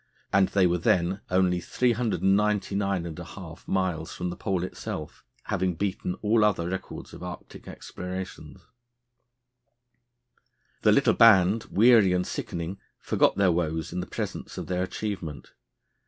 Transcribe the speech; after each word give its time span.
and 0.33 0.49
were 0.55 0.79
then 0.79 1.21
only 1.29 1.59
399½ 1.59 3.67
miles 3.67 4.11
from 4.11 4.31
the 4.31 4.35
Pole 4.35 4.63
itself, 4.63 5.23
having 5.43 5.75
beaten 5.75 6.15
all 6.23 6.43
other 6.43 6.67
records 6.67 7.13
of 7.13 7.21
Arctic 7.21 7.67
explorations. 7.67 8.61
The 10.81 10.91
little 10.91 11.13
band, 11.13 11.65
weary 11.65 12.13
and 12.13 12.25
sickening, 12.25 12.79
forgot 12.99 13.35
their 13.35 13.51
woes 13.51 13.93
in 13.93 13.99
the 13.99 14.07
presence 14.07 14.57
of 14.57 14.65
their 14.65 14.81
achievement. 14.81 15.53